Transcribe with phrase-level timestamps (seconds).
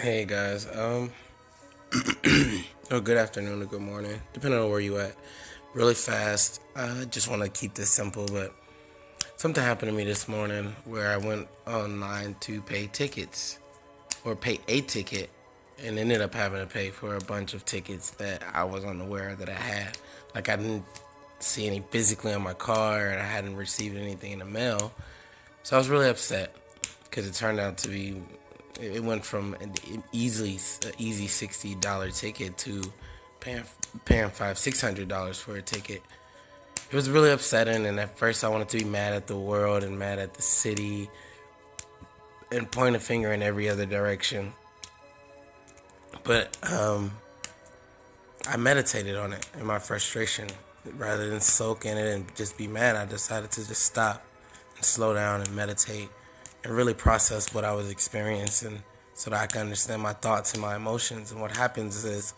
[0.00, 1.12] Hey guys, um,
[2.90, 5.14] or good afternoon or good morning, depending on where you at.
[5.74, 8.54] Really fast, I just want to keep this simple, but
[9.36, 13.58] something happened to me this morning where I went online to pay tickets
[14.24, 15.28] or pay a ticket
[15.78, 19.34] and ended up having to pay for a bunch of tickets that I was unaware
[19.34, 19.98] that I had.
[20.34, 20.86] Like I didn't
[21.38, 24.94] see any physically on my car and I hadn't received anything in the mail.
[25.64, 26.56] So I was really upset
[27.04, 28.22] because it turned out to be
[28.80, 29.74] it went from an
[30.12, 30.58] easily
[30.98, 32.82] easy sixty dollar ticket to
[33.40, 33.64] paying
[34.04, 36.02] paying five six hundred dollars for a ticket.
[36.90, 39.82] It was really upsetting, and at first I wanted to be mad at the world
[39.82, 41.08] and mad at the city,
[42.50, 44.52] and point a finger in every other direction.
[46.24, 47.12] But um,
[48.46, 50.48] I meditated on it in my frustration.
[50.96, 54.24] Rather than soak in it and just be mad, I decided to just stop
[54.74, 56.08] and slow down and meditate
[56.64, 58.82] and really process what I was experiencing
[59.14, 61.32] so that I could understand my thoughts and my emotions.
[61.32, 62.34] And what happens is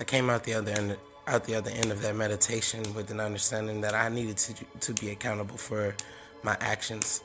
[0.00, 3.20] I came out the other end out the other end of that meditation with an
[3.20, 5.94] understanding that I needed to to be accountable for
[6.42, 7.22] my actions.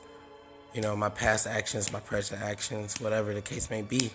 [0.74, 4.10] You know, my past actions, my present actions, whatever the case may be.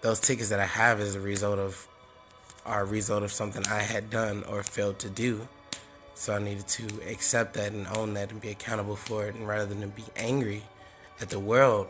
[0.00, 1.88] Those tickets that I have is a result of
[2.66, 5.46] are a result of something I had done or failed to do.
[6.14, 9.48] So I needed to accept that and own that and be accountable for it and
[9.48, 10.62] rather than be angry
[11.20, 11.88] at the world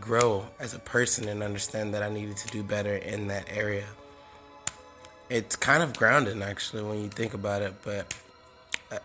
[0.00, 3.86] grow as a person and understand that I needed to do better in that area.
[5.28, 8.14] It's kind of grounding actually when you think about it, but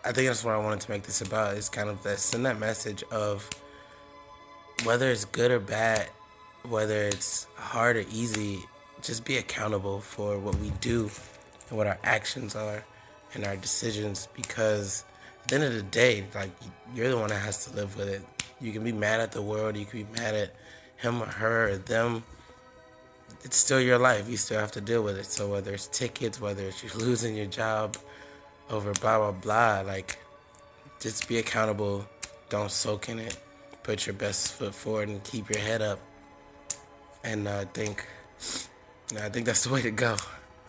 [0.03, 2.45] I think that's what I wanted to make this about is kind of that send
[2.45, 3.49] that message of
[4.83, 6.09] whether it's good or bad,
[6.63, 8.59] whether it's hard or easy,
[9.01, 11.09] just be accountable for what we do
[11.69, 12.83] and what our actions are
[13.33, 15.03] and our decisions because
[15.43, 16.51] at the end of the day, like
[16.93, 18.21] you're the one that has to live with it.
[18.59, 20.55] You can be mad at the world, you can be mad at
[20.97, 22.23] him or her or them,
[23.43, 24.29] it's still your life.
[24.29, 25.25] You still have to deal with it.
[25.25, 27.97] So whether it's tickets, whether it's you losing your job
[28.69, 30.19] over blah blah blah, like
[30.99, 32.05] just be accountable.
[32.49, 33.37] Don't soak in it.
[33.83, 35.99] Put your best foot forward and keep your head up.
[37.23, 38.05] And uh, I think,
[39.15, 40.15] I think that's the way to go.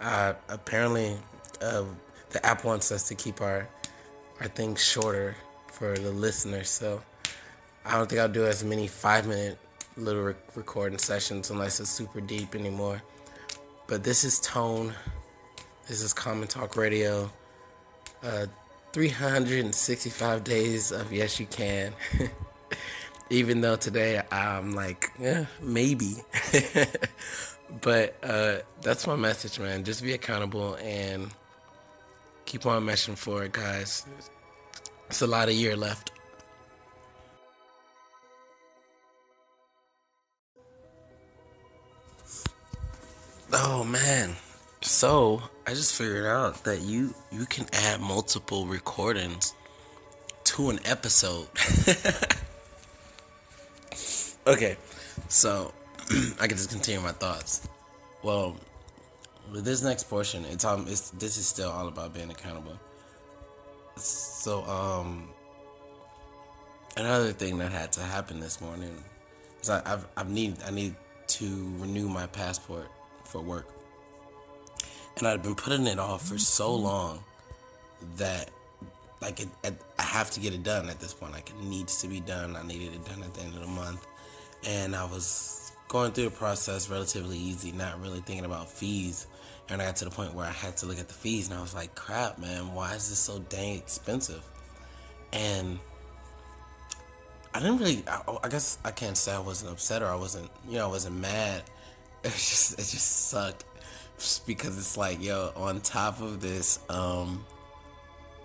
[0.00, 1.16] Uh, apparently,
[1.60, 1.84] uh,
[2.31, 3.69] the app wants us to keep our
[4.41, 5.34] our things shorter
[5.72, 6.70] for the listeners.
[6.70, 7.03] So
[7.84, 9.59] I don't think I'll do as many five minute
[9.97, 13.03] little rec- recording sessions unless it's super deep anymore.
[13.87, 14.93] But this is Tone.
[15.88, 17.31] This is Common Talk Radio.
[18.22, 18.47] Uh,
[18.93, 21.93] 365 days of Yes You Can.
[23.31, 26.17] Even though today I'm like, yeah, maybe.
[27.83, 29.84] but uh, that's my message, man.
[29.84, 31.31] Just be accountable and
[32.44, 34.06] keep on meshing forward, guys.
[35.09, 36.12] It's a lot of year left.
[43.53, 44.36] Oh man.
[44.82, 49.54] So I just figured out that you you can add multiple recordings
[50.44, 51.48] to an episode.
[54.47, 54.76] okay,
[55.28, 55.72] so
[56.41, 57.66] I can just continue my thoughts.
[58.22, 58.56] Well,
[59.50, 62.78] with this next portion, it's um, it's this is still all about being accountable.
[63.97, 65.31] So um,
[66.98, 68.94] another thing that had to happen this morning
[69.62, 70.94] is I, I've I've need I need
[71.28, 71.44] to
[71.78, 72.88] renew my passport
[73.28, 73.69] for work.
[75.16, 76.84] And I'd been putting it off for so mm-hmm.
[76.84, 77.25] long
[78.16, 78.50] that
[79.21, 81.33] like it, it, I have to get it done at this point.
[81.33, 82.56] Like it needs to be done.
[82.56, 84.06] I needed it done at the end of the month,
[84.67, 89.27] and I was going through the process relatively easy, not really thinking about fees.
[89.71, 91.59] And I got to the point where I had to look at the fees, and
[91.59, 92.72] I was like, "Crap, man!
[92.75, 94.43] Why is this so dang expensive?"
[95.33, 95.78] And
[97.55, 98.05] I didn't really.
[98.06, 100.91] I, I guess I can't say I wasn't upset or I wasn't, you know, I
[100.91, 101.65] wasn't mad
[102.25, 103.65] it just it just sucked.
[104.19, 107.45] Just because it's like yo on top of this um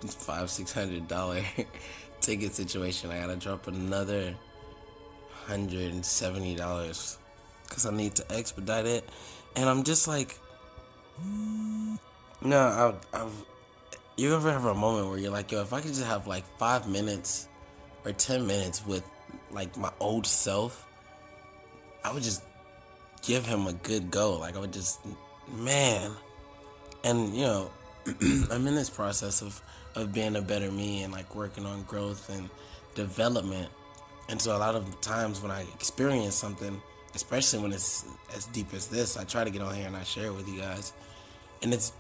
[0.06, 1.42] five six hundred dollar
[2.22, 4.36] ticket situation i gotta drop another
[5.46, 7.18] hundred and seventy dollars.
[7.64, 9.10] Because i need to expedite it.
[9.56, 10.38] And i'm just like
[12.42, 12.58] no
[13.14, 13.46] I, I've
[14.18, 16.44] you ever have a moment where you're like yo if i could just have like
[16.58, 17.48] five minutes
[18.06, 19.04] or ten minutes with
[19.52, 20.88] like my old self
[22.04, 22.44] i would just
[23.24, 24.38] give him a good go.
[24.38, 25.00] Like I would just,
[25.52, 26.12] man,
[27.04, 27.72] and you know,
[28.52, 29.62] I'm in this process of
[29.96, 32.50] of being a better me and like working on growth and
[32.96, 33.70] development.
[34.30, 36.82] And so a lot of times when I experience something,
[37.14, 38.06] especially when it's
[38.36, 40.48] as deep as this, I try to get on here and I share it with
[40.48, 40.94] you guys.
[41.62, 41.94] And it's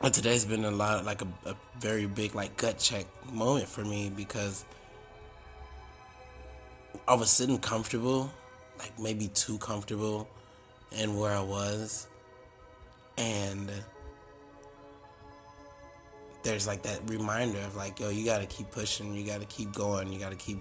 [0.00, 3.84] but today's been a lot like a, a very big like gut check moment for
[3.84, 4.64] me because
[7.06, 8.30] I was sitting comfortable
[8.80, 10.28] like maybe too comfortable
[10.96, 12.08] and where I was.
[13.18, 13.70] And
[16.42, 20.12] there's like that reminder of like, yo, you gotta keep pushing, you gotta keep going,
[20.12, 20.58] you gotta keep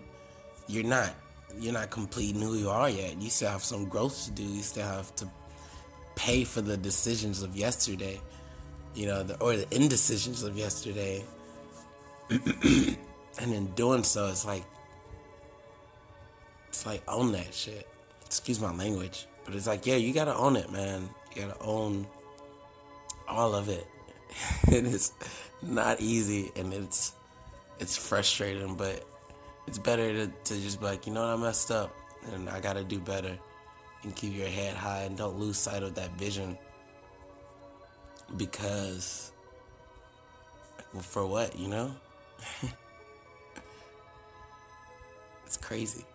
[0.68, 1.16] you're not
[1.57, 3.19] you're not completing who you are yet.
[3.21, 4.44] You still have some growth to do.
[4.44, 5.27] You still have to
[6.16, 8.19] pay for the decisions of yesterday,
[8.94, 11.24] you know, the, or the indecisions of yesterday.
[12.30, 12.98] and
[13.39, 14.63] in doing so, it's like
[16.68, 17.88] it's like own that shit.
[18.30, 21.10] Excuse my language, but it's like yeah, you gotta own it, man.
[21.34, 22.06] You gotta own
[23.28, 23.88] all of it.
[24.68, 25.14] it is
[25.64, 27.14] not easy, and it's
[27.80, 29.04] it's frustrating, but
[29.66, 31.92] it's better to, to just be like, you know what, I messed up,
[32.34, 33.36] and I gotta do better,
[34.04, 36.56] and keep your head high, and don't lose sight of that vision,
[38.38, 39.31] because,
[40.94, 41.96] well, for what, you know?
[45.48, 46.06] it's crazy.